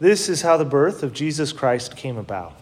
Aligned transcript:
This 0.00 0.30
is 0.30 0.42
how 0.42 0.56
the 0.56 0.64
birth 0.64 1.02
of 1.02 1.12
Jesus 1.12 1.52
Christ 1.52 1.94
came 1.94 2.16
about. 2.16 2.52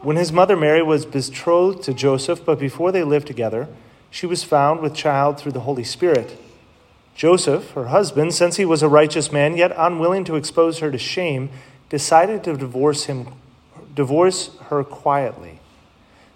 When 0.00 0.16
his 0.16 0.32
mother 0.32 0.56
Mary 0.56 0.82
was 0.82 1.04
betrothed 1.04 1.82
to 1.82 1.92
Joseph, 1.92 2.44
but 2.44 2.60
before 2.60 2.92
they 2.92 3.02
lived 3.02 3.26
together, 3.26 3.68
she 4.10 4.26
was 4.26 4.44
found 4.44 4.80
with 4.80 4.94
child 4.94 5.38
through 5.38 5.52
the 5.52 5.60
Holy 5.60 5.82
Spirit. 5.82 6.38
Joseph, 7.16 7.72
her 7.72 7.88
husband, 7.88 8.32
since 8.32 8.56
he 8.56 8.64
was 8.64 8.80
a 8.80 8.88
righteous 8.88 9.32
man, 9.32 9.56
yet 9.56 9.74
unwilling 9.76 10.22
to 10.24 10.36
expose 10.36 10.78
her 10.78 10.92
to 10.92 10.98
shame, 10.98 11.50
decided 11.88 12.44
to 12.44 12.56
divorce 12.56 13.04
him 13.04 13.26
divorce 13.92 14.50
her 14.66 14.84
quietly. 14.84 15.58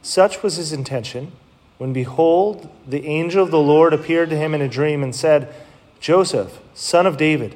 Such 0.02 0.42
was 0.42 0.56
his 0.56 0.72
intention 0.72 1.30
when 1.78 1.92
behold 1.92 2.68
the 2.84 3.06
angel 3.06 3.44
of 3.44 3.52
the 3.52 3.58
Lord 3.60 3.92
appeared 3.94 4.30
to 4.30 4.36
him 4.36 4.52
in 4.52 4.60
a 4.60 4.68
dream 4.68 5.04
and 5.04 5.14
said, 5.14 5.54
Joseph, 6.00 6.58
son 6.74 7.06
of 7.06 7.16
David, 7.16 7.54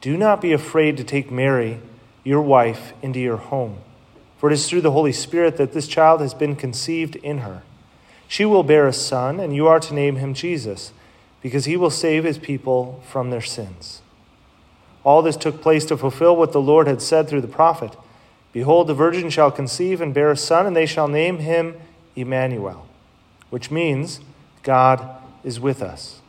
do 0.00 0.16
not 0.16 0.40
be 0.40 0.54
afraid 0.54 0.96
to 0.96 1.04
take 1.04 1.30
Mary, 1.30 1.80
your 2.24 2.42
wife, 2.42 2.92
into 3.02 3.20
your 3.20 3.36
home, 3.36 3.78
for 4.38 4.50
it 4.50 4.54
is 4.54 4.68
through 4.68 4.80
the 4.80 4.92
Holy 4.92 5.12
Spirit 5.12 5.56
that 5.56 5.72
this 5.72 5.88
child 5.88 6.20
has 6.20 6.34
been 6.34 6.56
conceived 6.56 7.16
in 7.16 7.38
her. 7.38 7.62
She 8.28 8.44
will 8.44 8.62
bear 8.62 8.86
a 8.86 8.92
son, 8.92 9.40
and 9.40 9.54
you 9.54 9.66
are 9.66 9.80
to 9.80 9.94
name 9.94 10.16
him 10.16 10.34
Jesus 10.34 10.92
because 11.42 11.64
he 11.64 11.76
will 11.76 11.90
save 11.90 12.24
his 12.24 12.38
people 12.38 13.02
from 13.06 13.30
their 13.30 13.42
sins. 13.42 14.00
All 15.04 15.22
this 15.22 15.36
took 15.36 15.60
place 15.60 15.84
to 15.86 15.96
fulfill 15.96 16.36
what 16.36 16.52
the 16.52 16.60
Lord 16.60 16.86
had 16.86 17.02
said 17.02 17.28
through 17.28 17.40
the 17.40 17.48
prophet 17.48 17.96
Behold, 18.52 18.86
the 18.86 18.94
virgin 18.94 19.30
shall 19.30 19.50
conceive 19.50 20.00
and 20.00 20.12
bear 20.12 20.30
a 20.30 20.36
son, 20.36 20.66
and 20.66 20.76
they 20.76 20.86
shall 20.86 21.08
name 21.08 21.38
him 21.38 21.74
Emmanuel, 22.14 22.86
which 23.48 23.70
means 23.70 24.20
God 24.62 25.08
is 25.42 25.58
with 25.58 25.82
us. 25.82 26.20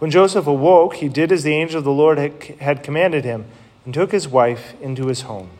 When 0.00 0.10
Joseph 0.10 0.46
awoke, 0.46 0.96
he 0.96 1.08
did 1.08 1.30
as 1.30 1.44
the 1.44 1.54
angel 1.54 1.78
of 1.78 1.84
the 1.84 1.92
Lord 1.92 2.18
had 2.60 2.82
commanded 2.82 3.24
him 3.24 3.46
and 3.84 3.94
took 3.94 4.12
his 4.12 4.28
wife 4.28 4.74
into 4.80 5.06
his 5.06 5.22
home. 5.22 5.50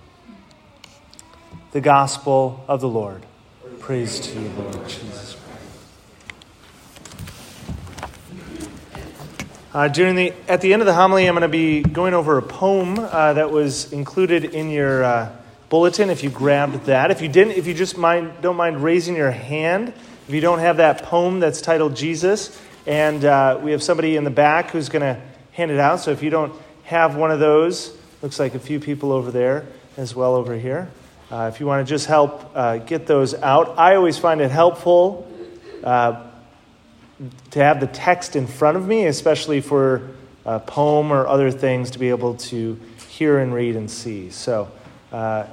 The 1.73 1.81
Gospel 1.81 2.65
of 2.69 2.81
the 2.81 2.89
Lord. 2.89 3.25
Praise 3.79 4.21
to 4.21 4.41
you, 4.41 4.49
Lord 4.51 4.89
Jesus. 4.89 5.37
Uh, 9.73 9.87
during 9.87 10.17
the, 10.17 10.33
at 10.49 10.61
the 10.61 10.73
end 10.73 10.83
of 10.83 10.87
the 10.87 10.95
homily, 10.95 11.27
I'm 11.27 11.35
going 11.35 11.43
to 11.43 11.49
be 11.49 11.81
going 11.81 12.13
over 12.13 12.37
a 12.39 12.43
poem 12.43 12.99
uh, 12.99 13.35
that 13.35 13.53
was 13.53 13.93
included 13.93 14.47
in 14.47 14.69
your 14.69 15.05
uh, 15.05 15.37
bulletin. 15.69 16.11
If 16.11 16.25
you 16.25 16.31
grabbed 16.31 16.87
that, 16.87 17.13
if 17.13 17.23
you 17.23 17.29
didn't, 17.29 17.53
if 17.53 17.69
you 17.69 17.75
just 17.75 17.97
mind, 17.97 18.33
don't 18.41 18.57
mind 18.57 18.83
raising 18.83 19.15
your 19.15 19.31
hand, 19.31 19.95
if 20.27 20.35
you 20.35 20.41
don't 20.41 20.59
have 20.59 20.79
that 20.79 21.05
poem 21.05 21.39
that's 21.39 21.61
titled 21.61 21.95
Jesus, 21.95 22.61
and 22.85 23.25
uh, 23.25 23.61
we 23.63 23.71
have 23.71 23.81
somebody 23.81 24.17
in 24.17 24.25
the 24.25 24.31
back 24.31 24.73
who's 24.73 24.89
going 24.89 25.03
to 25.03 25.23
hand 25.53 25.71
it 25.71 25.79
out. 25.79 26.01
So 26.01 26.11
if 26.11 26.21
you 26.21 26.31
don't 26.31 26.53
have 26.83 27.15
one 27.15 27.31
of 27.31 27.39
those, 27.39 27.97
looks 28.23 28.39
like 28.39 28.55
a 28.55 28.59
few 28.59 28.81
people 28.81 29.13
over 29.13 29.31
there 29.31 29.67
as 29.97 30.15
well 30.15 30.35
over 30.35 30.55
here. 30.55 30.91
Uh, 31.31 31.51
if 31.53 31.61
you 31.61 31.67
want 31.67 31.87
to 31.87 31.89
just 31.89 32.07
help 32.07 32.51
uh, 32.55 32.79
get 32.79 33.07
those 33.07 33.35
out, 33.35 33.79
I 33.79 33.95
always 33.95 34.19
find 34.19 34.41
it 34.41 34.51
helpful 34.51 35.27
to 35.83 37.59
have 37.59 37.81
the 37.81 37.87
text 37.87 38.37
in 38.37 38.47
front 38.47 38.77
of 38.77 38.87
me, 38.87 39.07
especially 39.07 39.61
for 39.61 40.11
a 40.45 40.59
poem 40.59 41.13
or 41.13 41.27
other 41.27 41.51
things 41.51 41.91
to 41.93 41.99
be 41.99 42.09
able 42.09 42.35
to 42.35 42.79
hear 43.09 43.39
and 43.39 43.55
read 43.55 43.77
and 43.77 43.91
see. 43.91 44.31
So, 44.31 44.71
uh, 45.13 45.47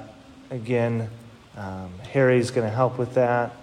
again, 0.50 1.10
um, 1.56 1.90
Harry's 2.12 2.50
going 2.50 2.66
to 2.66 2.74
help 2.74 2.98
with 2.98 3.14
that. 3.14 3.54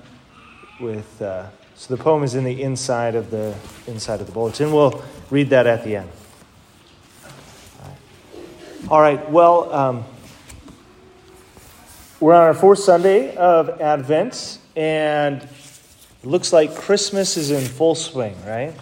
With 0.79 1.21
uh, 1.21 1.47
so 1.75 1.95
the 1.95 2.01
poem 2.01 2.23
is 2.23 2.35
in 2.35 2.43
the 2.43 2.61
inside 2.61 3.15
of 3.15 3.31
the 3.31 3.55
inside 3.87 4.21
of 4.21 4.27
the 4.27 4.33
bulletin. 4.33 4.71
We'll 4.71 5.03
read 5.29 5.49
that 5.49 5.67
at 5.67 5.83
the 5.83 5.97
end. 5.97 6.09
All 8.87 9.01
right. 9.01 9.31
Well, 9.31 9.73
um, 9.73 10.05
we're 12.19 12.35
on 12.35 12.43
our 12.43 12.53
fourth 12.53 12.77
Sunday 12.77 13.35
of 13.35 13.81
Advent, 13.81 14.59
and 14.75 15.41
it 15.41 15.49
looks 16.23 16.53
like 16.53 16.75
Christmas 16.75 17.35
is 17.35 17.49
in 17.49 17.63
full 17.63 17.95
swing, 17.95 18.35
right? 18.45 18.75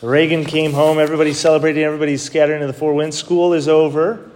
Reagan 0.00 0.46
came 0.46 0.72
home, 0.72 0.98
everybody's 0.98 1.38
celebrating, 1.38 1.82
everybody's 1.82 2.22
scattering 2.22 2.60
to 2.60 2.66
the 2.66 2.72
four 2.72 2.94
winds. 2.94 3.18
School 3.18 3.52
is 3.52 3.68
over. 3.68 4.30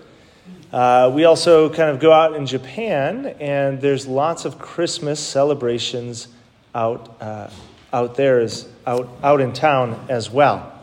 Uh, 0.71 1.11
we 1.15 1.25
also 1.25 1.71
kind 1.71 1.89
of 1.89 1.99
go 1.99 2.13
out 2.13 2.35
in 2.35 2.45
Japan, 2.45 3.25
and 3.41 3.81
there's 3.81 4.07
lots 4.07 4.45
of 4.45 4.59
Christmas 4.59 5.19
celebrations 5.19 6.29
out, 6.75 7.17
uh, 7.23 7.49
out 7.95 8.17
there, 8.17 8.41
as, 8.41 8.69
out, 8.87 9.09
out 9.23 9.41
in 9.41 9.55
town 9.55 9.99
as 10.11 10.31
well. 10.31 10.80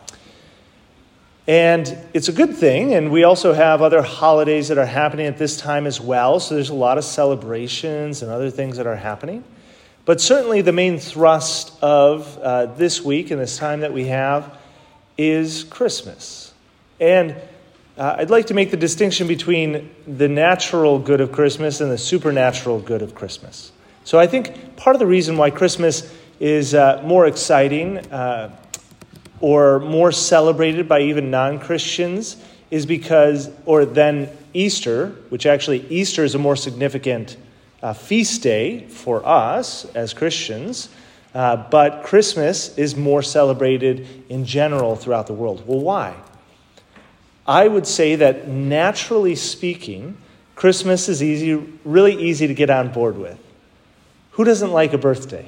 And 1.48 1.98
it's 2.14 2.28
a 2.28 2.34
good 2.34 2.56
thing, 2.56 2.94
and 2.94 3.10
we 3.10 3.24
also 3.24 3.54
have 3.54 3.82
other 3.82 4.02
holidays 4.02 4.68
that 4.68 4.78
are 4.78 4.86
happening 4.86 5.28
at 5.28 5.38
this 5.38 5.56
time 5.56 5.88
as 5.88 6.02
well. 6.02 6.42
So 6.42 6.56
there's 6.56 6.70
a 6.70 6.76
lot 6.76 6.98
of 6.98 7.06
celebrations 7.06 8.22
and 8.22 8.30
other 8.30 8.50
things 8.50 8.76
that 8.76 8.86
are 8.86 8.98
happening. 8.98 9.46
But 10.04 10.20
certainly, 10.20 10.62
the 10.62 10.74
main 10.74 11.00
thrust 11.00 11.72
of 11.82 12.38
uh, 12.40 12.66
this 12.66 13.02
week 13.02 13.32
and 13.32 13.40
this 13.40 13.58
time 13.58 13.80
that 13.80 13.94
we 13.94 14.08
have 14.08 14.58
is 15.18 15.64
Christmas. 15.64 16.54
And 17.00 17.36
uh, 17.98 18.18
I'd 18.18 18.30
like 18.30 18.48
to 18.48 18.54
make 18.54 18.70
the 18.70 18.78
distinction 18.78 19.28
between 19.28 19.90
the 20.06 20.28
natural 20.28 21.00
good 21.00 21.22
of 21.22 21.32
Christmas 21.32 21.80
and 21.80 21.90
the 21.90 21.98
supernatural 21.98 22.80
good 22.80 23.02
of 23.02 23.16
Christmas. 23.16 23.72
So 24.04 24.20
I 24.20 24.28
think 24.28 24.76
part 24.76 24.96
of 24.96 25.00
the 25.00 25.08
reason 25.08 25.38
why 25.38 25.50
Christmas 25.50 26.14
is 26.40 26.74
uh, 26.74 27.02
more 27.06 27.26
exciting 27.26 27.98
uh, 28.12 28.56
or 29.40 29.80
more 29.80 30.12
celebrated 30.12 30.88
by 30.88 31.02
even 31.02 31.32
non 31.32 31.60
Christians 31.60 32.38
is 32.70 32.86
because, 32.86 33.50
or 33.66 33.86
than 33.86 34.30
Easter, 34.54 35.10
which 35.30 35.46
actually 35.46 35.86
Easter 35.90 36.24
is 36.24 36.36
a 36.36 36.40
more 36.40 36.56
significant 36.56 37.38
a 37.82 37.94
feast 37.94 38.42
day 38.42 38.88
for 38.88 39.26
us 39.26 39.86
as 39.94 40.14
Christians, 40.14 40.90
uh, 41.36 41.56
but 41.56 42.04
Christmas 42.04 42.76
is 42.78 42.96
more 42.96 43.22
celebrated 43.22 44.08
in 44.30 44.46
general 44.46 44.96
throughout 44.96 45.28
the 45.28 45.34
world. 45.34 45.64
Well, 45.68 45.80
why? 45.80 46.16
I 47.46 47.68
would 47.68 47.86
say 47.86 48.16
that 48.16 48.48
naturally 48.48 49.36
speaking, 49.36 50.18
Christmas 50.56 51.08
is 51.08 51.22
easy, 51.22 51.54
really 51.86 52.16
easy 52.16 52.48
to 52.48 52.54
get 52.54 52.70
on 52.70 52.92
board 52.92 53.18
with. 53.18 53.38
Who 54.32 54.44
doesn't 54.44 54.72
like 54.72 54.94
a 54.94 54.98
birthday? 54.98 55.46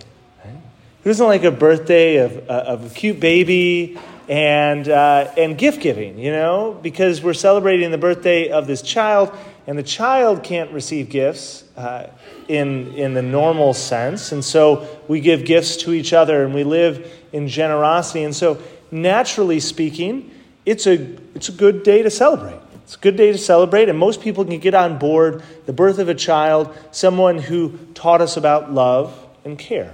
Who 1.03 1.09
doesn't 1.09 1.25
like 1.25 1.45
a 1.45 1.51
birthday 1.51 2.17
of, 2.17 2.49
uh, 2.49 2.63
of 2.67 2.91
a 2.91 2.93
cute 2.93 3.21
baby 3.21 3.97
and, 4.27 4.87
uh, 4.89 5.31
and 5.37 5.57
gift 5.57 5.81
giving, 5.81 6.19
you 6.19 6.31
know? 6.31 6.77
Because 6.81 7.23
we're 7.23 7.33
celebrating 7.33 7.89
the 7.91 7.97
birthday 7.97 8.49
of 8.49 8.67
this 8.67 8.81
child, 8.81 9.31
and 9.65 9.77
the 9.77 9.83
child 9.83 10.43
can't 10.43 10.71
receive 10.71 11.09
gifts 11.09 11.63
uh, 11.77 12.07
in, 12.49 12.93
in 12.95 13.13
the 13.13 13.21
normal 13.21 13.73
sense. 13.73 14.33
And 14.33 14.43
so 14.43 14.89
we 15.07 15.21
give 15.21 15.45
gifts 15.45 15.77
to 15.77 15.93
each 15.93 16.11
other 16.11 16.43
and 16.43 16.53
we 16.53 16.65
live 16.65 17.09
in 17.31 17.47
generosity. 17.47 18.23
And 18.23 18.35
so, 18.35 18.61
naturally 18.91 19.61
speaking, 19.61 20.31
it's 20.65 20.85
a, 20.85 20.95
it's 21.33 21.47
a 21.47 21.53
good 21.53 21.83
day 21.83 22.03
to 22.03 22.09
celebrate. 22.09 22.59
It's 22.83 22.95
a 22.95 22.99
good 22.99 23.15
day 23.15 23.31
to 23.31 23.37
celebrate, 23.37 23.87
and 23.87 23.97
most 23.97 24.19
people 24.19 24.43
can 24.43 24.59
get 24.59 24.73
on 24.73 24.97
board 24.97 25.43
the 25.65 25.73
birth 25.73 25.99
of 25.99 26.09
a 26.09 26.15
child, 26.15 26.75
someone 26.91 27.37
who 27.37 27.77
taught 27.93 28.19
us 28.19 28.35
about 28.35 28.73
love 28.73 29.15
and 29.45 29.57
care. 29.57 29.93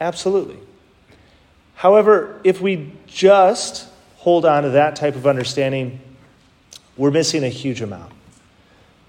Absolutely. 0.00 0.58
However, 1.74 2.40
if 2.44 2.60
we 2.60 2.92
just 3.06 3.88
hold 4.16 4.44
on 4.44 4.62
to 4.64 4.70
that 4.70 4.96
type 4.96 5.14
of 5.16 5.26
understanding, 5.26 6.00
we're 6.96 7.10
missing 7.10 7.44
a 7.44 7.48
huge 7.48 7.80
amount. 7.80 8.12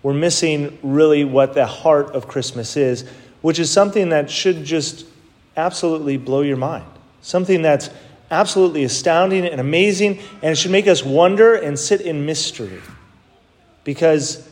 We're 0.04 0.14
missing 0.14 0.78
really 0.82 1.24
what 1.24 1.54
the 1.54 1.66
heart 1.66 2.16
of 2.16 2.28
Christmas 2.28 2.76
is, 2.76 3.08
which 3.42 3.60
is 3.60 3.70
something 3.70 4.10
that 4.10 4.30
should 4.30 4.64
just 4.64 5.06
absolutely 5.56 6.18
blow 6.18 6.42
your 6.42 6.58
mind. 6.58 6.86
Something 7.22 7.62
that's 7.62 7.90
absolutely 8.32 8.84
astounding 8.84 9.46
and 9.46 9.60
amazing, 9.60 10.20
and 10.42 10.52
it 10.52 10.56
should 10.56 10.72
make 10.72 10.88
us 10.88 11.04
wonder 11.04 11.54
and 11.54 11.78
sit 11.78 12.02
in 12.02 12.26
mystery. 12.26 12.82
Because 13.84 14.48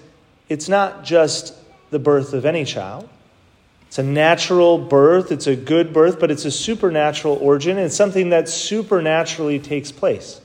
it's 0.50 0.68
not 0.68 1.04
just 1.04 1.54
the 1.90 2.00
birth 2.00 2.34
of 2.34 2.46
any 2.46 2.66
child, 2.66 3.10
it's 3.90 3.98
a 3.98 4.04
natural 4.04 4.78
birth, 4.78 5.32
it's 5.32 5.48
a 5.48 5.56
good 5.56 5.92
birth, 5.94 6.20
but 6.20 6.30
it's 6.30 6.46
a 6.46 6.52
supernatural 6.52 7.40
origin. 7.42 7.80
It's 7.80 7.96
something 7.96 8.30
that 8.30 8.48
supernaturally 8.48 9.58
takes 9.58 9.92
place. 9.92 10.40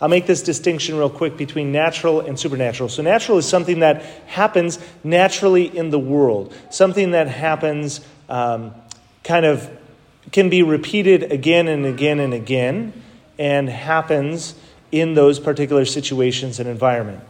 I'll 0.00 0.08
make 0.08 0.26
this 0.26 0.42
distinction 0.42 0.96
real 0.96 1.10
quick 1.10 1.36
between 1.36 1.72
natural 1.72 2.20
and 2.20 2.38
supernatural. 2.38 2.88
So, 2.88 3.02
natural 3.02 3.38
is 3.38 3.48
something 3.48 3.80
that 3.80 4.04
happens 4.26 4.78
naturally 5.02 5.76
in 5.76 5.90
the 5.90 5.98
world, 5.98 6.54
something 6.70 7.10
that 7.10 7.26
happens 7.26 8.00
um, 8.28 8.72
kind 9.24 9.44
of 9.44 9.68
can 10.30 10.48
be 10.48 10.62
repeated 10.62 11.32
again 11.32 11.66
and 11.66 11.84
again 11.84 12.20
and 12.20 12.32
again 12.32 12.92
and 13.40 13.68
happens 13.68 14.54
in 14.92 15.14
those 15.14 15.40
particular 15.40 15.84
situations 15.84 16.60
and 16.60 16.68
environment. 16.68 17.20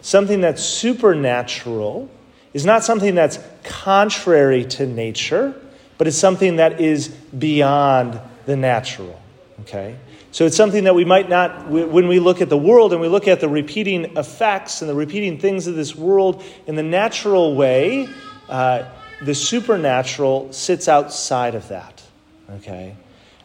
Something 0.00 0.40
that's 0.40 0.62
supernatural 0.62 2.08
is 2.54 2.66
not 2.66 2.84
something 2.84 3.14
that's 3.14 3.38
contrary 3.64 4.64
to 4.64 4.86
nature, 4.86 5.54
but 5.98 6.06
it's 6.06 6.18
something 6.18 6.56
that 6.56 6.80
is 6.80 7.08
beyond 7.08 8.20
the 8.46 8.56
natural. 8.56 9.20
Okay? 9.60 9.96
So 10.32 10.46
it's 10.46 10.56
something 10.56 10.84
that 10.84 10.94
we 10.94 11.04
might 11.04 11.28
not, 11.28 11.68
when 11.68 12.08
we 12.08 12.18
look 12.18 12.40
at 12.40 12.48
the 12.48 12.56
world 12.56 12.92
and 12.92 13.02
we 13.02 13.08
look 13.08 13.28
at 13.28 13.40
the 13.40 13.48
repeating 13.48 14.16
effects 14.16 14.80
and 14.80 14.88
the 14.88 14.94
repeating 14.94 15.38
things 15.38 15.66
of 15.66 15.74
this 15.74 15.94
world 15.94 16.42
in 16.66 16.74
the 16.74 16.82
natural 16.82 17.54
way, 17.54 18.08
uh, 18.48 18.84
the 19.20 19.34
supernatural 19.34 20.52
sits 20.52 20.88
outside 20.88 21.54
of 21.54 21.68
that. 21.68 22.02
Okay? 22.50 22.96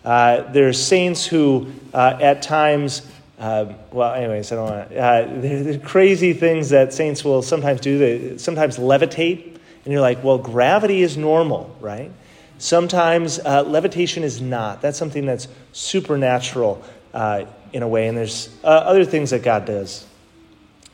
Uh, 0.03 0.49
there 0.53 0.69
are 0.69 0.73
saints 0.73 1.25
who, 1.25 1.67
uh, 1.93 2.17
at 2.21 2.41
times, 2.41 3.01
uh, 3.39 3.71
well, 3.91 4.13
anyways, 4.13 4.51
I 4.51 4.55
don't 4.55 4.69
want 4.69 4.89
to. 4.89 4.97
Uh, 4.97 5.41
there, 5.41 5.79
crazy 5.79 6.33
things 6.33 6.69
that 6.69 6.91
saints 6.91 7.23
will 7.23 7.43
sometimes 7.43 7.81
do. 7.81 7.97
They 7.97 8.37
sometimes 8.37 8.77
levitate, 8.77 9.43
and 9.83 9.93
you're 9.93 10.01
like, 10.01 10.23
well, 10.23 10.39
gravity 10.39 11.03
is 11.03 11.17
normal, 11.17 11.75
right? 11.79 12.11
Sometimes 12.57 13.37
uh, 13.39 13.61
levitation 13.61 14.23
is 14.23 14.41
not. 14.41 14.81
That's 14.81 14.97
something 14.97 15.27
that's 15.27 15.47
supernatural 15.71 16.83
uh, 17.13 17.45
in 17.73 17.83
a 17.83 17.87
way, 17.87 18.07
and 18.07 18.17
there's 18.17 18.49
uh, 18.63 18.67
other 18.67 19.05
things 19.05 19.29
that 19.29 19.43
God 19.43 19.65
does 19.65 20.07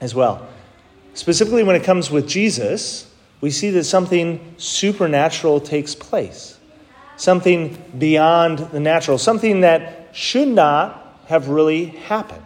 as 0.02 0.14
well. 0.14 0.46
Specifically, 1.14 1.64
when 1.64 1.78
it 1.78 1.84
comes 1.84 2.12
with 2.12 2.28
Jesus, 2.28 3.10
we 3.40 3.52
see 3.52 3.70
that 3.70 3.86
something 3.86 4.56
supernatural 4.58 5.62
takes 5.62 5.96
place, 5.96 6.60
something 7.16 7.82
beyond 7.98 8.60
the 8.60 8.82
natural, 8.82 9.18
something 9.18 9.62
that 9.62 10.10
should 10.12 10.50
not 10.50 11.03
have 11.34 11.50
really 11.50 11.86
happened. 11.86 12.46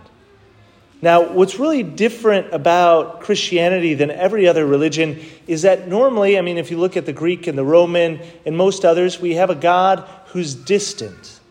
Now, 1.01 1.29
what's 1.29 1.59
really 1.59 1.83
different 1.83 2.53
about 2.53 3.19
Christianity 3.19 3.95
than 3.95 4.09
every 4.09 4.47
other 4.47 4.65
religion 4.65 5.19
is 5.45 5.63
that 5.63 5.89
normally, 5.89 6.37
I 6.37 6.41
mean, 6.41 6.57
if 6.57 6.71
you 6.71 6.77
look 6.77 6.95
at 6.95 7.05
the 7.05 7.11
Greek 7.11 7.47
and 7.47 7.57
the 7.57 7.65
Roman 7.65 8.21
and 8.45 8.55
most 8.55 8.85
others, 8.85 9.19
we 9.19 9.33
have 9.33 9.49
a 9.49 9.55
God 9.55 10.07
who's 10.27 10.55
distant 10.55 11.41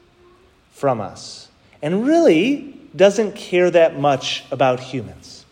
from 0.73 0.99
us 0.99 1.49
and 1.83 2.07
really 2.07 2.75
doesn't 2.97 3.37
care 3.37 3.71
that 3.71 4.01
much 4.01 4.43
about 4.51 4.81
humans. 4.81 5.45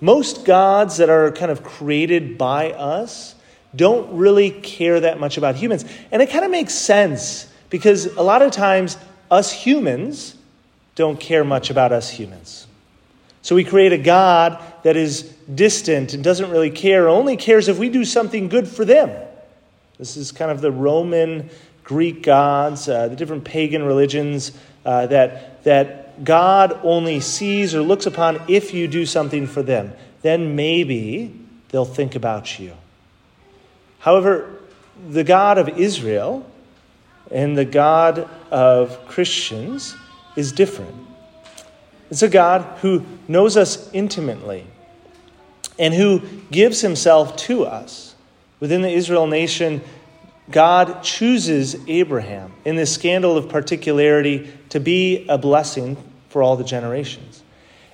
Most 0.00 0.44
gods 0.44 0.98
that 0.98 1.10
are 1.10 1.32
kind 1.32 1.50
of 1.50 1.64
created 1.64 2.38
by 2.38 2.70
us 2.70 3.34
don't 3.74 4.16
really 4.16 4.52
care 4.52 5.00
that 5.00 5.18
much 5.18 5.36
about 5.36 5.56
humans. 5.56 5.84
And 6.12 6.22
it 6.22 6.30
kind 6.30 6.44
of 6.44 6.52
makes 6.52 6.74
sense 6.74 7.52
because 7.70 8.06
a 8.06 8.22
lot 8.22 8.40
of 8.40 8.52
times, 8.52 8.96
us 9.32 9.50
humans 9.50 10.36
don't 10.94 11.18
care 11.18 11.44
much 11.44 11.70
about 11.70 11.92
us 11.92 12.10
humans. 12.10 12.66
So 13.42 13.56
we 13.56 13.64
create 13.64 13.92
a 13.92 13.98
God 13.98 14.62
that 14.84 14.96
is 14.96 15.22
distant 15.52 16.14
and 16.14 16.22
doesn't 16.22 16.50
really 16.50 16.70
care, 16.70 17.08
only 17.08 17.36
cares 17.36 17.68
if 17.68 17.78
we 17.78 17.88
do 17.88 18.04
something 18.04 18.48
good 18.48 18.68
for 18.68 18.84
them. 18.84 19.10
This 19.98 20.16
is 20.16 20.32
kind 20.32 20.50
of 20.50 20.60
the 20.60 20.70
Roman, 20.70 21.50
Greek 21.82 22.22
gods, 22.22 22.88
uh, 22.88 23.08
the 23.08 23.16
different 23.16 23.44
pagan 23.44 23.82
religions 23.82 24.52
uh, 24.84 25.06
that, 25.06 25.64
that 25.64 26.24
God 26.24 26.78
only 26.82 27.20
sees 27.20 27.74
or 27.74 27.82
looks 27.82 28.06
upon 28.06 28.40
if 28.48 28.72
you 28.72 28.86
do 28.86 29.06
something 29.06 29.46
for 29.46 29.62
them. 29.62 29.92
Then 30.22 30.54
maybe 30.54 31.34
they'll 31.70 31.84
think 31.84 32.14
about 32.14 32.58
you. 32.60 32.74
However, 33.98 34.50
the 35.08 35.24
God 35.24 35.58
of 35.58 35.68
Israel 35.80 36.48
and 37.30 37.56
the 37.56 37.64
God 37.64 38.28
of 38.50 39.06
Christians 39.08 39.96
is 40.36 40.52
different. 40.52 40.94
It's 42.10 42.22
a 42.22 42.28
God 42.28 42.78
who 42.80 43.04
knows 43.26 43.56
us 43.56 43.90
intimately 43.92 44.66
and 45.78 45.94
who 45.94 46.20
gives 46.50 46.80
himself 46.80 47.36
to 47.36 47.64
us. 47.64 48.14
Within 48.60 48.82
the 48.82 48.90
Israel 48.90 49.26
nation, 49.26 49.80
God 50.50 51.02
chooses 51.02 51.76
Abraham 51.88 52.52
in 52.64 52.76
this 52.76 52.92
scandal 52.92 53.36
of 53.36 53.48
particularity 53.48 54.52
to 54.68 54.78
be 54.78 55.26
a 55.28 55.38
blessing 55.38 55.96
for 56.28 56.42
all 56.42 56.56
the 56.56 56.64
generations. 56.64 57.42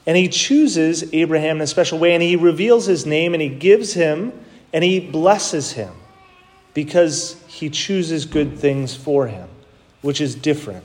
And 0.07 0.17
he 0.17 0.29
chooses 0.29 1.13
Abraham 1.15 1.57
in 1.59 1.63
a 1.63 1.67
special 1.67 1.99
way, 1.99 2.15
and 2.15 2.23
he 2.23 2.35
reveals 2.35 2.87
his 2.87 3.07
name, 3.07 3.35
and 3.35 3.43
he 3.43 3.49
gives 3.49 3.93
him, 3.93 4.33
and 4.73 4.83
he 4.83 5.01
blesses 5.01 5.73
him 5.73 5.93
because 6.75 7.41
he 7.47 7.71
chooses 7.71 8.25
good 8.25 8.59
things 8.59 8.97
for 8.97 9.27
him, 9.27 9.49
which 10.03 10.21
is 10.21 10.35
different 10.35 10.85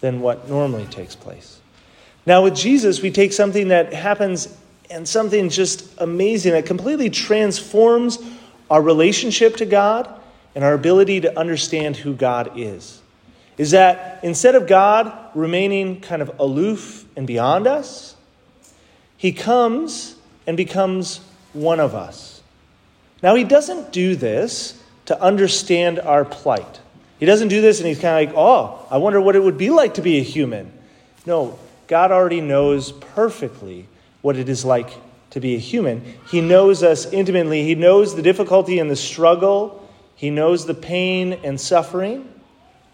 than 0.00 0.20
what 0.20 0.48
normally 0.48 0.86
takes 0.86 1.14
place. 1.14 1.60
Now, 2.26 2.44
with 2.44 2.54
Jesus, 2.54 3.02
we 3.02 3.10
take 3.10 3.32
something 3.32 3.68
that 3.68 3.92
happens 3.92 4.54
and 4.90 5.08
something 5.08 5.48
just 5.48 5.88
amazing 5.98 6.52
that 6.52 6.66
completely 6.66 7.10
transforms 7.10 8.18
our 8.68 8.82
relationship 8.82 9.56
to 9.56 9.66
God 9.66 10.08
and 10.54 10.64
our 10.64 10.74
ability 10.74 11.20
to 11.22 11.38
understand 11.38 11.96
who 11.96 12.14
God 12.14 12.52
is. 12.56 13.00
Is 13.56 13.72
that 13.72 14.20
instead 14.22 14.54
of 14.54 14.66
God 14.66 15.16
remaining 15.34 16.00
kind 16.00 16.22
of 16.22 16.38
aloof 16.38 17.04
and 17.16 17.26
beyond 17.26 17.66
us, 17.66 18.16
he 19.16 19.32
comes 19.32 20.16
and 20.46 20.56
becomes 20.56 21.20
one 21.52 21.78
of 21.78 21.94
us. 21.94 22.42
Now, 23.22 23.34
he 23.34 23.44
doesn't 23.44 23.92
do 23.92 24.16
this 24.16 24.80
to 25.06 25.20
understand 25.20 25.98
our 25.98 26.24
plight. 26.24 26.80
He 27.20 27.26
doesn't 27.26 27.48
do 27.48 27.60
this 27.60 27.80
and 27.80 27.86
he's 27.86 28.00
kind 28.00 28.28
of 28.28 28.34
like, 28.34 28.38
oh, 28.38 28.86
I 28.90 28.96
wonder 28.96 29.20
what 29.20 29.36
it 29.36 29.42
would 29.42 29.58
be 29.58 29.68
like 29.68 29.94
to 29.94 30.02
be 30.02 30.18
a 30.18 30.22
human. 30.22 30.72
No, 31.26 31.58
God 31.86 32.12
already 32.12 32.40
knows 32.40 32.92
perfectly 32.92 33.86
what 34.22 34.36
it 34.36 34.48
is 34.48 34.64
like 34.64 34.90
to 35.30 35.38
be 35.38 35.54
a 35.54 35.58
human. 35.58 36.02
He 36.30 36.40
knows 36.40 36.82
us 36.82 37.04
intimately. 37.12 37.62
He 37.64 37.74
knows 37.74 38.16
the 38.16 38.22
difficulty 38.22 38.78
and 38.78 38.90
the 38.90 38.96
struggle. 38.96 39.86
He 40.16 40.30
knows 40.30 40.64
the 40.64 40.72
pain 40.74 41.34
and 41.44 41.60
suffering 41.60 42.26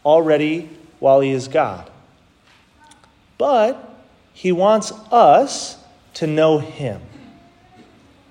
already 0.05 0.71
while 0.99 1.21
He 1.21 1.31
is 1.31 1.47
God. 1.47 1.89
But 3.39 3.97
He 4.33 4.51
wants 4.51 4.93
us 5.13 5.79
to 6.15 6.27
know 6.27 6.59
Him. 6.59 7.01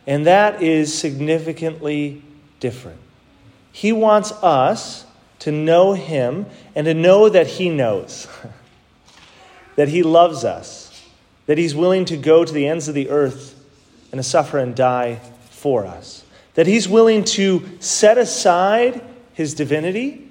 And 0.05 0.25
that 0.25 0.61
is 0.61 0.93
significantly 0.93 2.21
different. 2.59 2.99
He 3.71 3.93
wants 3.93 4.33
us 4.43 5.05
to 5.39 5.51
know 5.51 5.93
Him 5.93 6.45
and 6.75 6.85
to 6.85 6.93
know 6.93 7.29
that 7.29 7.47
He 7.47 7.69
knows. 7.69 8.27
that 9.75 9.89
He 9.89 10.03
loves 10.03 10.43
us, 10.43 11.03
that 11.45 11.57
He's 11.57 11.75
willing 11.75 12.05
to 12.05 12.17
go 12.17 12.45
to 12.45 12.53
the 12.53 12.67
ends 12.67 12.87
of 12.87 12.95
the 12.95 13.09
earth 13.09 13.61
and 14.11 14.19
to 14.19 14.23
suffer 14.23 14.57
and 14.57 14.75
die 14.75 15.19
for 15.49 15.85
us, 15.85 16.23
that 16.55 16.67
He's 16.67 16.87
willing 16.87 17.23
to 17.23 17.69
set 17.79 18.17
aside 18.17 19.01
His 19.33 19.53
divinity, 19.53 20.29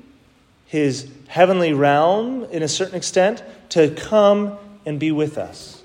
His 0.67 1.11
heavenly 1.29 1.73
realm 1.73 2.45
in 2.45 2.62
a 2.62 2.69
certain 2.69 2.95
extent, 2.95 3.43
to 3.71 3.91
come 3.95 4.57
and 4.87 4.99
be 4.99 5.12
with 5.12 5.39
us. 5.39 5.83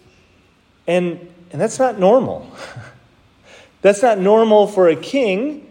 And, 0.87 1.31
and 1.51 1.61
that's 1.61 1.79
not 1.79 1.99
normal. 1.99 2.49
that's 3.81 4.01
not 4.01 4.19
normal 4.19 4.67
for 4.67 4.89
a 4.89 4.95
king 4.95 5.68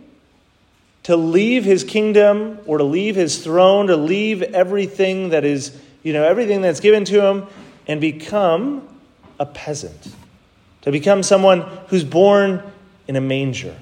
to 1.09 1.17
leave 1.17 1.65
his 1.65 1.85
kingdom 1.85 2.59
or 2.67 2.77
to 2.77 2.85
leave 2.85 3.17
his 3.17 3.43
throne, 3.43 3.87
to 3.87 3.97
leave 3.97 4.43
everything 4.43 5.31
that 5.31 5.43
is, 5.43 5.75
you 6.03 6.13
know, 6.13 6.23
everything 6.23 6.61
that's 6.61 6.81
given 6.81 7.03
to 7.03 7.25
him 7.25 7.47
and 7.87 7.99
become 7.99 8.87
a 9.41 9.47
peasant, 9.47 10.15
to 10.83 10.93
become 10.93 11.23
someone 11.23 11.63
who's 11.87 12.05
born 12.05 12.63
in 13.07 13.17
a 13.17 13.23
manger, 13.23 13.75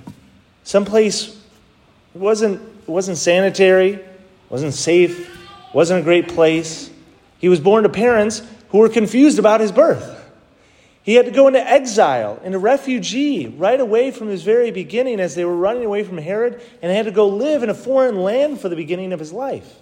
someplace 0.62 1.30
it 2.14 2.18
wasn't, 2.20 2.62
wasn't 2.88 3.18
sanitary, 3.18 3.98
wasn't 4.48 4.72
safe, 4.72 5.36
wasn't 5.74 5.98
a 5.98 6.04
great 6.04 6.28
place. 6.28 6.92
He 7.40 7.48
was 7.48 7.58
born 7.58 7.82
to 7.82 7.88
parents 7.88 8.40
who 8.68 8.78
were 8.78 8.88
confused 8.88 9.40
about 9.40 9.60
his 9.60 9.72
birth. 9.72 10.15
He 11.06 11.14
had 11.14 11.26
to 11.26 11.30
go 11.30 11.46
into 11.46 11.64
exile, 11.64 12.40
into 12.42 12.58
refugee, 12.58 13.46
right 13.46 13.80
away 13.80 14.10
from 14.10 14.26
his 14.26 14.42
very 14.42 14.72
beginning 14.72 15.20
as 15.20 15.36
they 15.36 15.44
were 15.44 15.54
running 15.54 15.84
away 15.84 16.02
from 16.02 16.18
Herod, 16.18 16.60
and 16.82 16.90
had 16.90 17.04
to 17.04 17.12
go 17.12 17.28
live 17.28 17.62
in 17.62 17.70
a 17.70 17.74
foreign 17.74 18.24
land 18.24 18.60
for 18.60 18.68
the 18.68 18.74
beginning 18.74 19.12
of 19.12 19.20
his 19.20 19.32
life. 19.32 19.76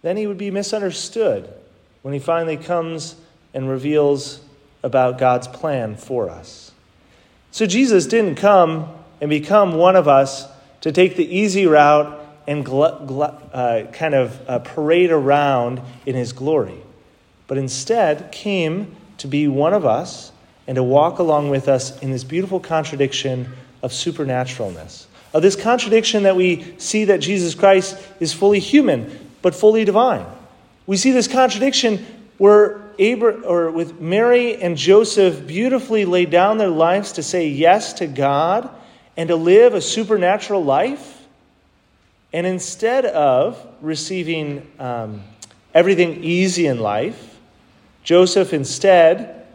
Then 0.00 0.16
he 0.16 0.26
would 0.26 0.38
be 0.38 0.50
misunderstood 0.50 1.52
when 2.00 2.14
he 2.14 2.18
finally 2.18 2.56
comes 2.56 3.14
and 3.52 3.68
reveals 3.68 4.40
about 4.82 5.18
God's 5.18 5.48
plan 5.48 5.96
for 5.96 6.30
us. 6.30 6.72
So 7.50 7.66
Jesus 7.66 8.06
didn't 8.06 8.36
come 8.36 8.88
and 9.20 9.28
become 9.28 9.74
one 9.74 9.96
of 9.96 10.08
us 10.08 10.46
to 10.80 10.92
take 10.92 11.16
the 11.16 11.26
easy 11.26 11.66
route 11.66 12.18
and 12.46 12.64
gl- 12.64 13.06
gl- 13.06 13.38
uh, 13.52 13.92
kind 13.92 14.14
of 14.14 14.48
uh, 14.48 14.60
parade 14.60 15.10
around 15.10 15.82
in 16.06 16.14
his 16.14 16.32
glory, 16.32 16.82
but 17.48 17.58
instead 17.58 18.32
came 18.32 18.96
to 19.22 19.28
be 19.28 19.46
one 19.46 19.72
of 19.72 19.86
us 19.86 20.32
and 20.66 20.74
to 20.74 20.82
walk 20.82 21.20
along 21.20 21.48
with 21.48 21.68
us 21.68 21.98
in 22.00 22.10
this 22.10 22.24
beautiful 22.24 22.58
contradiction 22.58 23.48
of 23.82 23.92
supernaturalness. 23.92 25.06
Of 25.32 25.42
this 25.42 25.54
contradiction 25.54 26.24
that 26.24 26.36
we 26.36 26.74
see 26.78 27.04
that 27.04 27.18
Jesus 27.18 27.54
Christ 27.54 27.96
is 28.18 28.32
fully 28.32 28.58
human, 28.58 29.28
but 29.40 29.54
fully 29.54 29.84
divine. 29.84 30.26
We 30.86 30.96
see 30.96 31.12
this 31.12 31.28
contradiction 31.28 32.04
where 32.38 32.80
Abra- 32.98 33.42
or 33.42 33.70
with 33.70 34.00
Mary 34.00 34.60
and 34.60 34.76
Joseph 34.76 35.46
beautifully 35.46 36.04
lay 36.04 36.26
down 36.26 36.58
their 36.58 36.68
lives 36.68 37.12
to 37.12 37.22
say 37.22 37.48
yes 37.48 37.92
to 37.94 38.08
God 38.08 38.68
and 39.16 39.28
to 39.28 39.36
live 39.36 39.74
a 39.74 39.80
supernatural 39.80 40.64
life. 40.64 41.24
And 42.32 42.44
instead 42.44 43.04
of 43.04 43.64
receiving 43.80 44.68
um, 44.80 45.22
everything 45.72 46.24
easy 46.24 46.66
in 46.66 46.80
life, 46.80 47.31
Joseph 48.02 48.52
instead 48.52 49.46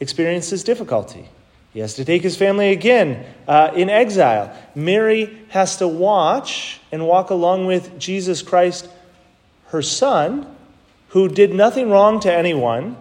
experiences 0.00 0.64
difficulty. 0.64 1.28
He 1.72 1.80
has 1.80 1.94
to 1.94 2.04
take 2.04 2.22
his 2.22 2.36
family 2.36 2.70
again 2.70 3.24
uh, 3.46 3.70
in 3.74 3.88
exile. 3.88 4.56
Mary 4.74 5.38
has 5.50 5.76
to 5.76 5.86
watch 5.86 6.80
and 6.90 7.06
walk 7.06 7.30
along 7.30 7.66
with 7.66 7.98
Jesus 7.98 8.42
Christ, 8.42 8.88
her 9.68 9.82
son, 9.82 10.46
who 11.08 11.28
did 11.28 11.54
nothing 11.54 11.90
wrong 11.90 12.20
to 12.20 12.32
anyone, 12.32 12.96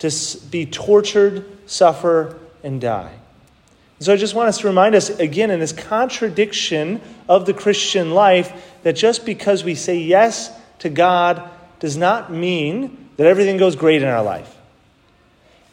to 0.00 0.10
be 0.50 0.66
tortured, 0.66 1.44
suffer, 1.66 2.38
and 2.62 2.80
die. 2.80 3.14
So 4.00 4.12
I 4.12 4.16
just 4.16 4.34
want 4.34 4.48
us 4.48 4.58
to 4.58 4.68
remind 4.68 4.94
us 4.94 5.10
again 5.10 5.50
in 5.50 5.58
this 5.58 5.72
contradiction 5.72 7.00
of 7.28 7.46
the 7.46 7.54
Christian 7.54 8.12
life 8.12 8.76
that 8.84 8.94
just 8.94 9.26
because 9.26 9.64
we 9.64 9.74
say 9.74 9.98
yes 9.98 10.52
to 10.80 10.88
God 10.88 11.48
does 11.80 11.96
not 11.96 12.32
mean 12.32 13.07
that 13.18 13.26
everything 13.26 13.58
goes 13.58 13.76
great 13.76 14.02
in 14.02 14.08
our 14.08 14.22
life. 14.22 14.56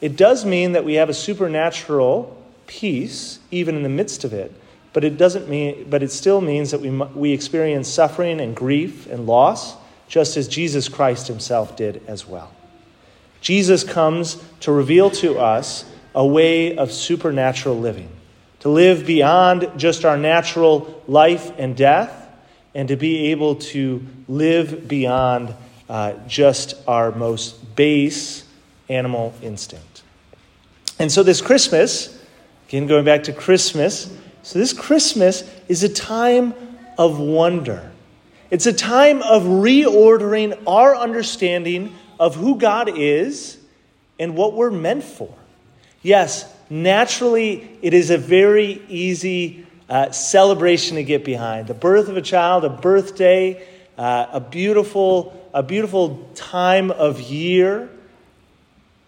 It 0.02 0.18
does 0.18 0.44
mean 0.44 0.74
that 0.74 0.84
we 0.84 0.96
have 0.96 1.08
a 1.08 1.14
supernatural 1.14 2.44
peace 2.68 3.40
even 3.52 3.76
in 3.76 3.84
the 3.84 3.90
midst 3.90 4.26
of 4.26 4.34
it, 4.34 4.54
but 4.92 5.06
it 5.06 5.18
doesn't 5.18 5.48
mean 5.48 5.88
but 5.90 6.04
it 6.04 6.12
still 6.12 6.42
means 6.42 6.72
that 6.72 6.82
we 6.82 6.90
we 6.90 7.32
experience 7.32 7.88
suffering 7.88 8.42
and 8.42 8.56
grief 8.56 9.08
and 9.08 9.26
loss 9.26 9.76
just 10.08 10.38
as 10.38 10.48
Jesus 10.48 10.90
Christ 10.90 11.28
himself 11.28 11.78
did 11.78 12.02
as 12.08 12.28
well. 12.28 12.52
Jesus 13.42 13.84
comes 13.84 14.44
to 14.62 14.72
reveal 14.72 15.10
to 15.12 15.38
us 15.38 15.86
a 16.14 16.26
way 16.26 16.78
of 16.78 16.92
supernatural 16.92 17.80
living, 17.80 18.10
to 18.62 18.70
live 18.70 19.06
beyond 19.06 19.70
just 19.78 20.04
our 20.04 20.18
natural 20.18 21.04
life 21.08 21.52
and 21.60 21.76
death, 21.76 22.28
and 22.74 22.88
to 22.88 22.96
be 22.96 23.32
able 23.32 23.56
to 23.56 24.06
live 24.28 24.88
beyond 24.88 25.54
uh, 25.90 26.14
just 26.28 26.76
our 26.88 27.12
most 27.12 27.76
base 27.76 28.44
animal 28.90 29.34
instinct. 29.42 30.04
And 31.00 31.12
so, 31.12 31.24
this 31.24 31.42
Christmas, 31.42 32.22
again, 32.68 32.88
going 32.88 33.06
back 33.06 33.24
to 33.24 33.34
Christmas, 33.34 34.16
so 34.44 34.60
this 34.60 34.74
Christmas 34.74 35.44
is 35.68 35.84
a 35.84 35.90
time 35.90 36.54
of 36.98 37.20
wonder. 37.20 37.92
It's 38.52 38.66
a 38.68 38.74
time 38.74 39.22
of 39.24 39.44
reordering 39.44 40.62
our 40.68 40.96
understanding 40.96 41.96
of 42.20 42.36
who 42.36 42.58
God 42.58 42.98
is 42.98 43.58
and 44.20 44.36
what 44.36 44.54
we're 44.54 44.72
meant 44.72 45.04
for. 45.04 45.34
Yes, 46.02 46.46
naturally, 46.70 47.68
it 47.82 47.94
is 47.94 48.12
a 48.12 48.18
very 48.18 48.82
easy 48.88 49.66
uh, 49.90 50.12
celebration 50.12 50.96
to 50.96 51.04
get 51.04 51.26
behind. 51.26 51.68
The 51.68 51.74
birth 51.74 52.08
of 52.08 52.18
a 52.18 52.22
child, 52.22 52.64
a 52.64 52.70
birthday, 52.70 53.68
uh, 53.98 54.28
a 54.32 54.40
beautiful, 54.40 55.45
a 55.56 55.64
beautiful 55.64 56.30
time 56.36 56.92
of 56.92 57.22
year. 57.22 57.90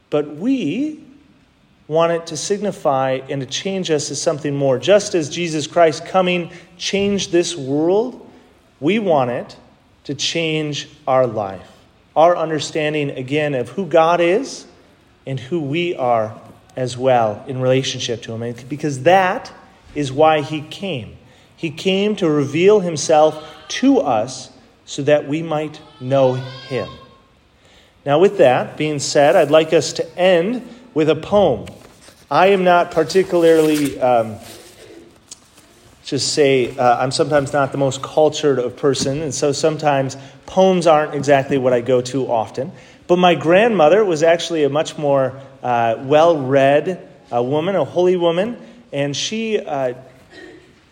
But 0.09 0.37
we 0.37 1.03
want 1.89 2.13
it 2.13 2.27
to 2.27 2.37
signify 2.37 3.19
and 3.29 3.41
to 3.41 3.45
change 3.45 3.91
us 3.91 4.09
as 4.09 4.21
something 4.21 4.55
more. 4.55 4.79
Just 4.79 5.13
as 5.13 5.29
Jesus 5.29 5.67
Christ 5.67 6.05
coming 6.05 6.51
changed 6.77 7.33
this 7.33 7.55
world, 7.55 8.25
we 8.79 8.97
want 8.97 9.29
it 9.29 9.57
to 10.05 10.15
change 10.15 10.87
our 11.05 11.27
life, 11.27 11.69
our 12.15 12.35
understanding 12.37 13.09
again 13.09 13.53
of 13.53 13.69
who 13.69 13.85
God 13.85 14.21
is 14.21 14.65
and 15.25 15.37
who 15.37 15.59
we 15.59 15.95
are 15.95 16.39
as 16.77 16.97
well 16.97 17.43
in 17.47 17.59
relationship 17.59 18.21
to 18.21 18.33
Him. 18.33 18.55
Because 18.69 19.03
that 19.03 19.51
is 19.93 20.13
why 20.13 20.41
He 20.41 20.61
came. 20.61 21.17
He 21.57 21.71
came 21.71 22.15
to 22.17 22.29
reveal 22.29 22.79
Himself 22.79 23.45
to 23.69 23.99
us 23.99 24.51
so 24.87 25.03
that 25.03 25.27
we 25.27 25.43
might 25.43 25.79
know 25.99 26.33
Him. 26.33 26.89
Now, 28.03 28.17
with 28.17 28.39
that 28.39 28.77
being 28.77 28.97
said, 28.97 29.35
I'd 29.35 29.51
like 29.51 29.73
us 29.73 29.93
to 29.93 30.17
end 30.17 30.67
with 30.95 31.09
a 31.09 31.15
poem. 31.15 31.67
I 32.31 32.47
am 32.47 32.63
not 32.63 32.89
particularly. 32.89 33.99
Um, 33.99 34.37
just 36.03 36.33
say 36.33 36.75
uh, 36.77 37.03
I'm 37.03 37.11
sometimes 37.11 37.51
not 37.51 37.73
the 37.73 37.77
most 37.77 38.01
cultured 38.01 38.59
of 38.59 38.77
person, 38.77 39.21
and 39.21 39.33
so 39.33 39.51
sometimes 39.51 40.15
poems 40.45 40.87
aren't 40.87 41.13
exactly 41.13 41.57
what 41.57 41.73
I 41.73 41.81
go 41.81 41.99
to 41.99 42.31
often. 42.31 42.71
But 43.07 43.17
my 43.17 43.35
grandmother 43.35 44.05
was 44.05 44.23
actually 44.23 44.63
a 44.63 44.69
much 44.69 44.97
more 44.97 45.37
uh, 45.61 45.95
well-read 45.99 47.05
uh, 47.33 47.43
woman, 47.43 47.75
a 47.75 47.83
holy 47.83 48.15
woman, 48.15 48.57
and 48.93 49.15
she 49.15 49.59
uh, 49.59 49.95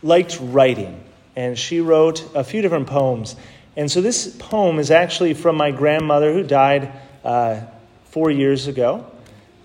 liked 0.04 0.38
writing, 0.42 1.02
and 1.38 1.58
she 1.58 1.80
wrote 1.80 2.30
a 2.36 2.44
few 2.44 2.62
different 2.62 2.88
poems. 2.88 3.38
And 3.78 3.92
so 3.92 4.02
this 4.02 4.28
poem 4.40 4.80
is 4.80 4.92
actually 4.92 5.34
from 5.34 5.58
my 5.58 5.72
grandmother 5.72 6.32
who 6.34 6.44
died 6.44 6.92
uh, 7.24 7.62
four 8.06 8.32
years 8.32 8.68
ago. 8.68 9.06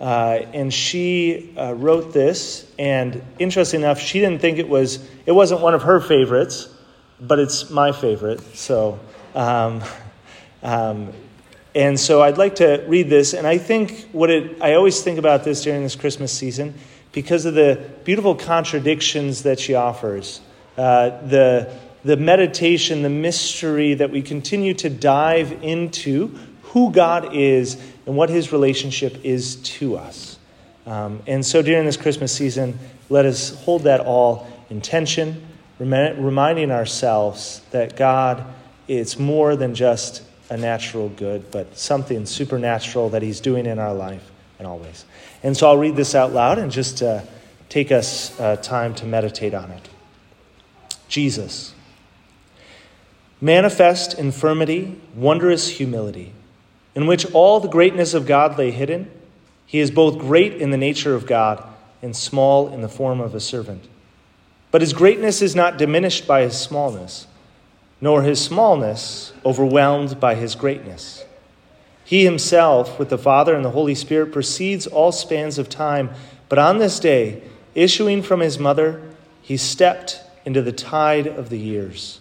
Uh, 0.00 0.47
and 0.55 0.73
she 0.73 1.55
uh, 1.59 1.75
wrote 1.75 2.14
this, 2.14 2.67
and 2.79 3.23
interesting 3.38 3.83
enough, 3.83 4.00
she 4.00 4.19
didn't 4.19 4.40
think 4.40 4.59
it 4.59 4.69
was, 4.69 5.07
it 5.26 5.33
wasn't 5.33 5.61
one 5.61 5.75
of 5.75 5.83
her 5.83 6.00
favorites, 6.00 6.69
but 7.21 7.38
it's 7.38 7.69
my 7.69 7.93
favorite. 7.93 8.40
So, 8.57 8.99
um, 9.35 9.83
um, 10.62 11.12
and 11.75 12.00
so 12.00 12.23
I'd 12.23 12.38
like 12.38 12.57
to 12.57 12.83
read 12.88 13.11
this, 13.11 13.35
and 13.35 13.47
I 13.47 13.59
think 13.59 14.09
what 14.12 14.31
it, 14.31 14.62
I 14.62 14.73
always 14.75 15.02
think 15.02 15.19
about 15.19 15.45
this 15.45 15.62
during 15.62 15.83
this 15.83 15.97
Christmas 15.97 16.33
season 16.33 16.75
because 17.12 17.45
of 17.45 17.55
the 17.55 17.90
beautiful 18.05 18.35
contradictions 18.35 19.43
that 19.43 19.61
she 19.61 19.75
offers, 19.75 20.40
uh, 20.79 21.11
the, 21.26 21.76
the 22.04 22.16
meditation, 22.16 23.02
the 23.02 23.11
mystery 23.11 23.95
that 23.95 24.11
we 24.11 24.23
continue 24.23 24.75
to 24.75 24.88
dive 24.88 25.62
into 25.62 26.28
who 26.62 26.92
God 26.92 27.35
is 27.35 27.76
and 28.07 28.16
what 28.16 28.30
his 28.30 28.52
relationship 28.52 29.25
is 29.25 29.57
to 29.57 29.97
us. 29.97 30.38
Um, 30.87 31.23
and 31.26 31.45
so 31.45 31.62
during 31.62 31.85
this 31.85 31.97
Christmas 31.97 32.33
season, 32.33 32.78
let 33.09 33.26
us 33.26 33.54
hold 33.64 33.83
that 33.83 34.00
all 34.00 34.47
in 34.71 34.80
tension, 34.80 35.47
reminding 35.78 36.71
ourselves 36.71 37.61
that 37.71 37.97
God 37.97 38.45
is 38.88 39.19
more 39.19 39.57
than 39.57 39.75
just 39.75 40.23
a 40.49 40.57
natural 40.57 41.09
good, 41.09 41.50
but 41.50 41.78
something 41.78 42.26
supernatural 42.26 43.11
that 43.11 43.23
he's 43.23 43.40
doing 43.40 43.66
in 43.66 43.78
our 43.78 43.95
life 43.95 44.30
and 44.59 44.66
always. 44.66 45.04
And 45.42 45.57
so 45.57 45.69
I'll 45.69 45.78
read 45.78 45.97
this 45.97 46.14
out 46.14 46.33
loud 46.33 46.59
and 46.59 46.71
just 46.71 47.02
uh, 47.02 47.23
take 47.69 47.92
us 47.92 48.38
uh, 48.38 48.57
time 48.57 48.95
to 48.97 49.07
meditate 49.07 49.54
on 49.54 49.71
it. 49.71 49.88
Jesus, 51.09 51.75
manifest 53.41 54.19
infirmity, 54.19 55.01
wondrous 55.15 55.69
humility 55.69 56.33
in 56.95 57.07
which 57.07 57.31
all 57.33 57.61
the 57.61 57.69
greatness 57.69 58.15
of 58.15 58.27
God 58.27 58.59
lay 58.59 58.71
hidden. 58.71 59.11
He 59.67 59.79
is 59.79 59.91
both 59.91 60.19
great 60.19 60.55
in 60.55 60.71
the 60.71 60.77
nature 60.77 61.15
of 61.15 61.27
God 61.27 61.63
and 62.03 62.17
small 62.17 62.73
in 62.73 62.81
the 62.81 62.89
form 62.89 63.21
of 63.21 63.35
a 63.35 63.41
servant. 63.41 63.87
But 64.71 64.81
his 64.81 64.93
greatness 64.93 65.43
is 65.43 65.55
not 65.55 65.79
diminished 65.79 66.27
by 66.27 66.43
his 66.43 66.59
smallness, 66.59 67.27
nor 68.01 68.23
his 68.23 68.43
smallness 68.43 69.33
overwhelmed 69.45 70.19
by 70.19 70.35
his 70.35 70.55
greatness. 70.55 71.25
He 72.05 72.25
himself, 72.25 72.99
with 72.99 73.11
the 73.11 73.19
Father 73.19 73.55
and 73.55 73.65
the 73.65 73.71
Holy 73.71 73.95
Spirit, 73.95 74.33
precedes 74.33 74.87
all 74.87 75.13
spans 75.13 75.59
of 75.59 75.69
time, 75.69 76.11
but 76.49 76.59
on 76.59 76.79
this 76.79 76.99
day, 76.99 77.43
issuing 77.75 78.23
from 78.23 78.41
his 78.41 78.59
mother, 78.59 79.01
he 79.43 79.57
stepped 79.57 80.21
into 80.45 80.63
the 80.63 80.73
tide 80.73 81.27
of 81.27 81.51
the 81.51 81.59
years. 81.59 82.20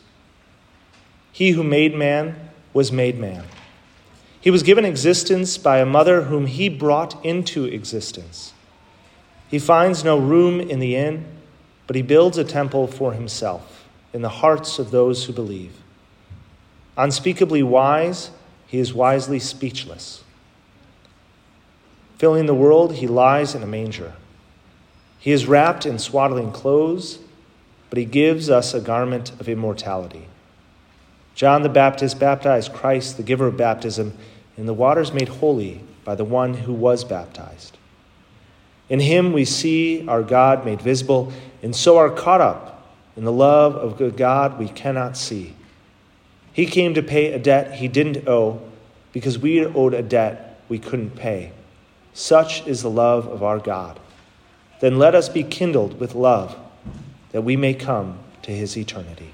He 1.39 1.51
who 1.51 1.63
made 1.63 1.96
man 1.96 2.36
was 2.74 2.91
made 2.91 3.17
man. 3.17 3.46
He 4.41 4.51
was 4.51 4.62
given 4.62 4.84
existence 4.84 5.58
by 5.58 5.77
a 5.77 5.86
mother 5.86 6.24
whom 6.24 6.48
he 6.48 6.67
brought 6.67 7.24
into 7.24 7.63
existence. 7.63 8.51
He 9.48 9.58
finds 9.58 10.03
no 10.03 10.17
room 10.19 10.60
in 10.60 10.79
the 10.79 10.98
inn, 10.98 11.24
but 11.88 11.96
he 11.96 12.01
builds 12.01 12.38
a 12.38 12.43
temple 12.43 12.88
for 12.88 13.13
himself 13.13 13.88
in 14.12 14.22
the 14.22 14.27
hearts 14.27 14.79
of 14.79 14.91
those 14.91 15.24
who 15.24 15.31
believe. 15.31 15.77
Unspeakably 16.98 17.63
wise, 17.63 18.31
he 18.67 18.77
is 18.77 18.93
wisely 18.93 19.39
speechless. 19.39 20.25
Filling 22.17 22.48
the 22.48 22.53
world, 22.53 22.96
he 22.96 23.08
lies 23.08 23.55
in 23.55 23.63
a 23.63 23.65
manger. 23.65 24.12
He 25.19 25.31
is 25.31 25.46
wrapped 25.46 25.86
in 25.86 26.00
swaddling 26.00 26.51
clothes, 26.51 27.19
but 27.89 27.98
he 27.98 28.03
gives 28.03 28.50
us 28.50 28.74
a 28.74 28.81
garment 28.81 29.31
of 29.39 29.48
immortality. 29.48 30.28
John 31.39 31.62
the 31.62 31.69
Baptist 31.69 32.19
baptized 32.19 32.74
Christ, 32.74 33.15
the 33.15 33.24
giver 33.24 33.48
of 33.48 33.55
baptism, 33.55 34.12
in 34.58 34.65
the 34.65 34.74
waters 34.74 35.13
made 35.13 35.29
holy 35.29 35.81
by 36.03 36.13
the 36.15 36.25
one 36.25 36.53
who 36.53 36.74
was 36.74 37.05
baptized. 37.05 37.77
In 38.89 39.00
him 39.00 39.31
we 39.31 39.46
see 39.46 40.05
our 40.05 40.22
God 40.22 40.65
made 40.65 40.81
visible, 40.81 41.31
and 41.63 41.74
so 41.74 41.98
are 41.98 42.10
caught 42.10 42.41
up 42.41 42.86
in 43.15 43.24
the 43.24 43.31
love 43.31 43.77
of 43.77 43.98
good 43.98 44.17
God 44.17 44.60
we 44.60 44.67
cannot 44.67 45.15
see. 45.15 45.55
He 46.51 46.65
came 46.65 46.93
to 46.93 47.01
pay 47.01 47.31
a 47.31 47.39
debt 47.39 47.75
he 47.75 47.88
didn't 47.88 48.27
owe 48.27 48.62
because 49.13 49.39
we 49.39 49.65
owed 49.65 49.93
a 49.93 50.01
debt 50.01 50.60
we 50.67 50.77
couldn't 50.77 51.12
pay. 51.12 51.53
Such 52.13 52.67
is 52.67 52.81
the 52.81 52.89
love 52.89 53.25
of 53.27 53.43
our 53.43 53.60
God. 53.60 53.98
Then 54.81 55.00
let 55.00 55.15
us 55.15 55.29
be 55.29 55.43
kindled 55.43 56.01
with 56.01 56.15
love 56.15 56.58
that 57.31 57.43
we 57.43 57.55
may 57.55 57.75
come 57.75 58.19
to 58.41 58.51
his 58.51 58.75
eternity. 58.75 59.31